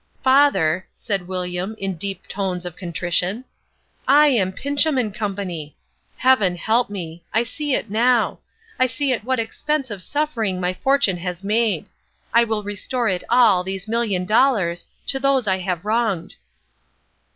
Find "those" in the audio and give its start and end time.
15.19-15.45